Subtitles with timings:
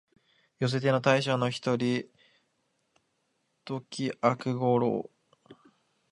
[0.59, 2.05] 寄せ手の大将の一人、
[3.65, 5.11] 土岐悪五郎